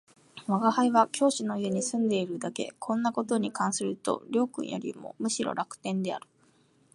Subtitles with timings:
[0.47, 6.27] 吾輩は教師の家に住んでいるだけ、こんな事に関すると両君よりもむしろ楽天である